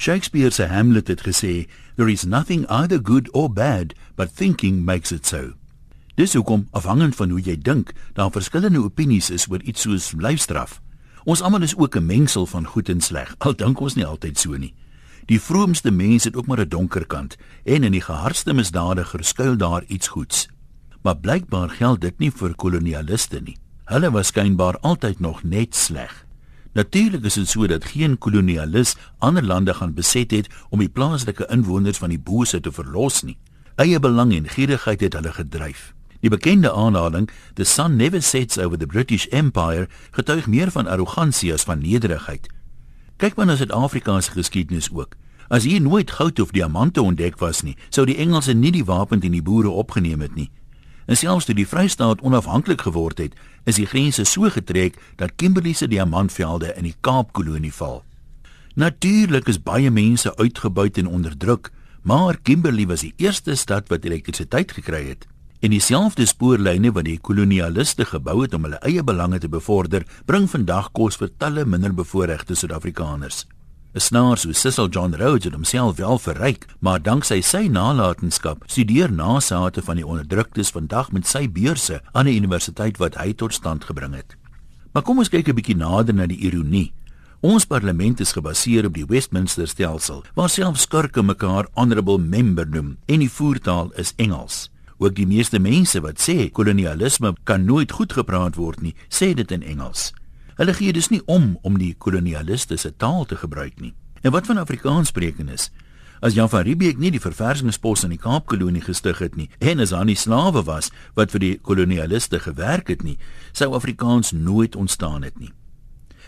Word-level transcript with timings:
Shakespeare 0.00 0.50
se 0.50 0.62
Hamlet 0.62 1.08
het 1.08 1.20
gesê, 1.26 1.66
"There 1.96 2.10
is 2.10 2.24
nothing 2.24 2.66
either 2.66 3.00
good 3.02 3.28
or 3.32 3.52
bad, 3.52 3.94
but 4.14 4.36
thinking 4.36 4.84
makes 4.84 5.12
it 5.12 5.26
so." 5.26 5.52
Dis 6.14 6.34
hoekom 6.34 6.68
afhangend 6.70 7.16
van 7.16 7.30
hoe 7.30 7.40
jy 7.40 7.58
dink, 7.58 7.92
daar 8.12 8.30
verskillende 8.30 8.82
opinies 8.82 9.30
is 9.30 9.48
oor 9.50 9.62
iets 9.62 9.80
soos 9.80 10.12
lyfstraf. 10.16 10.80
Ons 11.24 11.42
almal 11.42 11.62
is 11.62 11.76
ook 11.76 11.96
'n 11.96 12.06
mengsel 12.06 12.46
van 12.46 12.66
goed 12.66 12.88
en 12.88 13.00
sleg. 13.00 13.34
Al 13.38 13.56
dink 13.56 13.80
ons 13.80 13.94
nie 13.94 14.06
altyd 14.06 14.38
so 14.38 14.56
nie. 14.56 14.74
Die 15.26 15.40
vroomste 15.40 15.90
mens 15.90 16.24
het 16.24 16.36
ook 16.36 16.46
maar 16.46 16.60
'n 16.60 16.68
donker 16.68 17.06
kant 17.06 17.36
en 17.64 17.84
in 17.84 17.92
die 17.92 18.00
gehardste 18.00 18.52
misdadiger 18.52 19.24
skuil 19.24 19.56
daar 19.56 19.84
iets 19.86 20.08
goeds. 20.08 20.48
Maar 21.02 21.16
blykbaar 21.16 21.70
geld 21.70 22.00
dit 22.00 22.18
nie 22.18 22.30
vir 22.30 22.54
kolonialiste 22.54 23.40
nie. 23.40 23.56
Hulle 23.84 24.10
was 24.10 24.26
skynbaar 24.26 24.78
altyd 24.78 25.20
nog 25.20 25.42
net 25.42 25.74
sleg. 25.74 26.27
Natuurlik 26.78 27.24
is 27.26 27.34
dit 27.34 27.48
so 27.50 27.66
dat 27.66 27.84
geen 27.90 28.18
kolonialis 28.22 28.94
ander 29.18 29.42
lande 29.42 29.74
gaan 29.74 29.94
beset 29.94 30.30
het 30.30 30.46
om 30.70 30.78
die 30.78 30.88
plaaslike 30.88 31.48
inwoners 31.50 31.98
van 31.98 32.12
die 32.14 32.20
bose 32.22 32.60
te 32.60 32.70
verlos 32.72 33.24
nie. 33.26 33.34
Eie 33.82 33.98
belang 33.98 34.30
en 34.36 34.46
gierigheid 34.46 35.00
het 35.02 35.16
hulle 35.18 35.32
gedryf. 35.34 35.92
Die 36.20 36.30
bekende 36.30 36.70
aanhaling, 36.72 37.30
"The 37.54 37.64
sun 37.64 37.96
never 37.96 38.22
sets 38.22 38.58
over 38.58 38.78
the 38.78 38.86
British 38.86 39.26
Empire," 39.26 39.88
getuig 40.10 40.46
meer 40.46 40.70
van 40.70 40.86
arrogansie 40.86 41.52
as 41.52 41.62
van 41.62 41.82
nederigheid. 41.82 42.46
Kyk 43.16 43.34
maar 43.34 43.46
na 43.46 43.56
Suid-Afrika 43.56 44.20
se 44.20 44.30
geskiedenis 44.30 44.90
ook. 44.92 45.14
As 45.48 45.64
hier 45.64 45.80
nooit 45.80 46.10
goud 46.10 46.40
of 46.40 46.50
diamante 46.50 47.02
ontdek 47.02 47.38
was 47.38 47.62
nie, 47.62 47.76
sou 47.88 48.06
die 48.06 48.16
Engelse 48.16 48.52
nie 48.52 48.72
die 48.72 48.84
wapens 48.84 49.20
teen 49.20 49.32
die 49.32 49.42
boere 49.42 49.68
opgeneem 49.68 50.20
het 50.20 50.34
nie. 50.34 50.50
En 51.08 51.16
selfs 51.16 51.46
toe 51.48 51.54
die 51.56 51.68
Vrystaat 51.68 52.20
onafhanklik 52.20 52.82
geword 52.84 53.18
het, 53.22 53.36
is 53.64 53.80
die 53.80 53.88
grense 53.88 54.26
so 54.28 54.50
getrek 54.52 54.98
dat 55.16 55.32
Kimberley 55.40 55.72
se 55.72 55.88
diamantvelde 55.88 56.74
in 56.76 56.84
die 56.84 56.96
Kaapkolonie 57.00 57.72
val. 57.72 58.02
Natuurlik 58.76 59.48
is 59.48 59.62
baie 59.62 59.90
mense 59.90 60.36
uitgebuit 60.36 61.00
en 61.00 61.08
onderdruk, 61.08 61.72
maar 62.02 62.36
Kimberley 62.42 62.86
was 62.86 63.06
die 63.06 63.14
eerste 63.16 63.56
stad 63.56 63.88
wat 63.88 64.04
elektrisiteit 64.04 64.72
gekry 64.76 65.06
het. 65.08 65.26
En 65.64 65.72
dieselfde 65.72 66.26
spoorlyne 66.28 66.92
wat 66.92 67.08
die 67.08 67.18
kolonialiste 67.18 68.04
gebou 68.04 68.42
het 68.44 68.54
om 68.54 68.68
hulle 68.68 68.78
eie 68.86 69.02
belange 69.02 69.40
te 69.42 69.48
bevorder, 69.48 70.04
bring 70.28 70.46
vandag 70.50 70.92
kos 70.92 71.16
vir 71.16 71.32
talle 71.40 71.64
minderbevoorregte 71.64 72.54
Suid-Afrikaners. 72.54 73.46
'n 73.94 74.00
Snaar 74.00 74.36
so 74.36 74.52
Cecil 74.52 74.88
John 74.88 75.14
Rhodes 75.14 75.44
het 75.44 75.54
homself 75.54 75.96
wel 75.96 76.18
verryk, 76.18 76.66
maar 76.78 77.02
danksy 77.02 77.40
sy 77.40 77.68
nalatenskap 77.72 78.62
studeer 78.66 79.12
nasate 79.12 79.82
van 79.82 79.96
die 79.96 80.06
onderdruktes 80.06 80.70
vandag 80.70 81.12
met 81.12 81.26
sy 81.26 81.48
beurse 81.48 82.02
aan 82.12 82.26
'n 82.26 82.36
universiteit 82.36 82.98
wat 82.98 83.16
hy 83.16 83.32
tot 83.32 83.54
stand 83.54 83.84
gebring 83.84 84.14
het. 84.14 84.36
Maar 84.92 85.02
kom 85.02 85.18
ons 85.18 85.28
kyk 85.28 85.48
'n 85.48 85.54
bietjie 85.54 85.76
nader 85.76 86.14
na 86.14 86.26
die 86.26 86.36
ironie. 86.36 86.92
Ons 87.40 87.64
parlement 87.64 88.20
is 88.20 88.32
gebaseer 88.32 88.84
op 88.84 88.94
die 88.94 89.06
Westminster 89.06 89.68
stelsel, 89.68 90.24
waar 90.34 90.48
selfs 90.48 90.82
skurke 90.82 91.22
mekaar 91.22 91.66
honorable 91.74 92.18
member 92.18 92.66
noem 92.66 92.98
en 93.06 93.18
die 93.18 93.30
voertaal 93.30 93.90
is 93.96 94.12
Engels. 94.16 94.70
Ook 94.98 95.14
die 95.14 95.26
meeste 95.26 95.58
mense 95.58 96.00
wat 96.00 96.20
sê 96.20 96.50
kolonialisme 96.50 97.34
kan 97.44 97.64
nooit 97.64 97.92
goed 97.92 98.12
gepraat 98.12 98.56
word 98.56 98.80
nie, 98.82 98.94
sê 99.08 99.34
dit 99.34 99.50
in 99.50 99.62
Engels. 99.62 100.12
Hulle 100.58 100.74
gee 100.74 100.92
dus 100.92 101.06
nie 101.12 101.20
om 101.30 101.52
om 101.62 101.76
die 101.78 101.92
kolonialiste 101.94 102.76
se 102.76 102.90
taal 102.96 103.24
te 103.30 103.36
gebruik 103.38 103.78
nie. 103.80 103.92
En 104.26 104.32
wat 104.34 104.46
van 104.46 104.58
Afrikaanssprekendes? 104.58 105.68
As 106.18 106.34
Jan 106.34 106.48
van 106.50 106.64
Riebeeck 106.66 106.98
nie 106.98 107.12
die 107.14 107.22
verversingspos 107.22 108.02
in 108.02 108.10
die 108.10 108.18
Kaapkolonie 108.18 108.82
gestig 108.82 109.20
het 109.22 109.36
nie 109.38 109.46
en 109.62 109.78
as 109.78 109.92
aan 109.94 110.10
die 110.10 110.18
slawe 110.18 110.64
was 110.66 110.90
wat 111.14 111.30
vir 111.30 111.44
die 111.44 111.52
kolonialiste 111.62 112.40
gewerk 112.42 112.90
het 112.90 113.04
nie, 113.06 113.14
sou 113.54 113.70
Afrikaans 113.78 114.32
nooit 114.34 114.74
ontstaan 114.74 115.22
het 115.22 115.38
nie. 115.38 115.52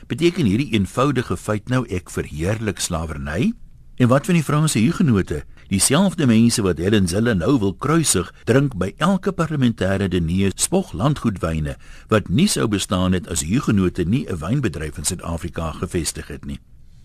Beteken 0.06 0.46
hierdie 0.46 0.70
eenvoudige 0.78 1.36
feit 1.36 1.68
nou 1.68 1.82
ek 1.90 2.14
verheerlik 2.14 2.78
slawerny? 2.78 3.50
En 3.98 4.08
wat 4.08 4.30
van 4.30 4.38
die 4.38 4.46
Franse 4.46 4.78
hugenote? 4.78 5.42
Dieselfde 5.70 6.26
mense 6.26 6.64
wat 6.66 6.80
Helen 6.82 7.06
Zille 7.06 7.30
nou 7.38 7.52
wil 7.62 7.76
kruisig, 7.78 8.32
drink 8.44 8.72
by 8.74 8.88
elke 8.98 9.30
parlementêre 9.30 10.08
diner 10.10 10.50
spog 10.58 10.88
landgoedwyne 10.98 11.76
wat 12.10 12.26
nie 12.26 12.48
sou 12.50 12.64
bestaan 12.66 13.14
het 13.14 13.28
as 13.30 13.44
hugenote 13.46 14.02
nie 14.02 14.26
'n 14.26 14.40
wynbedryf 14.42 14.98
in 14.98 15.06
Suid-Afrika 15.06 15.70
gevestig 15.78 16.26
het 16.26 16.44
nie. 16.44 16.58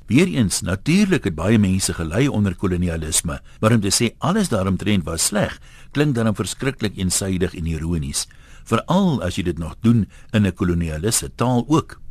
Weereens, 0.08 0.62
natuurlik 0.62 1.24
het 1.24 1.36
baie 1.36 1.60
mense 1.60 1.94
gelei 1.94 2.28
onder 2.28 2.56
kolonialisme, 2.56 3.40
maar 3.60 3.72
om 3.72 3.82
te 3.82 3.94
sê 3.94 4.16
alles 4.18 4.50
daaromtrent 4.50 5.04
was 5.04 5.26
sleg, 5.26 5.60
klink 5.92 6.16
dan 6.16 6.36
verskriklik 6.36 6.98
eensydig 6.98 7.54
en 7.54 7.66
ironies, 7.66 8.28
veral 8.64 9.22
as 9.22 9.36
jy 9.36 9.44
dit 9.44 9.58
nog 9.58 9.76
doen 9.82 10.10
in 10.34 10.46
'n 10.46 10.54
kolonialiste 10.54 11.30
taal 11.36 11.66
ook. 11.68 12.05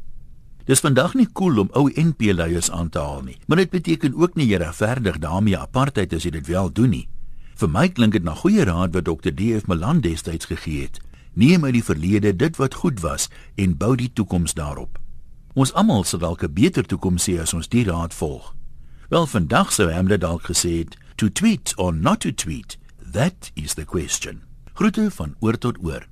Dis 0.65 0.81
vandag 0.81 1.13
nie 1.13 1.27
cool 1.37 1.59
om 1.61 1.69
ou 1.77 1.91
NP 1.93 2.33
leiers 2.33 2.71
aan 2.73 2.89
te 2.89 2.99
haal 2.99 3.21
nie, 3.27 3.37
maar 3.47 3.61
dit 3.61 3.71
beteken 3.71 4.15
ook 4.17 4.39
nie 4.41 4.47
jy 4.49 4.63
regverdig 4.63 5.19
daarmee 5.21 5.59
apartheid 5.61 6.15
as 6.17 6.25
jy 6.25 6.31
dit 6.39 6.47
wel 6.49 6.71
doen 6.73 6.91
nie. 6.91 7.09
Vir 7.61 7.69
my 7.69 7.89
klink 7.93 8.17
dit 8.17 8.25
na 8.25 8.33
goeie 8.35 8.65
raad 8.65 8.95
wat 8.97 9.05
Dr. 9.05 9.29
DF 9.37 9.69
Malan 9.69 10.01
destyds 10.01 10.49
gegee 10.49 10.87
het. 10.87 11.03
Neem 11.35 11.65
uit 11.69 11.75
die 11.77 11.85
verlede 11.85 12.33
dit 12.33 12.57
wat 12.57 12.81
goed 12.81 13.03
was 13.05 13.29
en 13.61 13.77
bou 13.77 13.93
die 13.97 14.09
toekoms 14.09 14.57
daarop. 14.57 14.99
Ons 15.55 15.75
almal 15.77 16.05
sal 16.05 16.25
dalk 16.25 16.43
'n 16.43 16.53
beter 16.53 16.85
toekoms 16.85 17.23
sien 17.23 17.41
as 17.41 17.55
ons 17.55 17.69
die 17.69 17.85
raad 17.85 18.15
volg. 18.15 18.55
Wel 19.09 19.27
vandag 19.27 19.73
sou 19.73 19.93
hom 19.93 20.09
dit 20.09 20.21
dalk 20.21 20.43
gesê 20.49 20.79
het, 20.79 20.97
to 21.17 21.29
tweet 21.29 21.75
or 21.77 21.93
not 21.93 22.21
to 22.21 22.33
tweet, 22.33 22.79
that 23.13 23.51
is 23.55 23.75
the 23.75 23.85
question. 23.85 24.43
Groete 24.73 25.11
van 25.11 25.37
oor 25.41 25.59
tot 25.59 25.77
oor. 25.85 26.07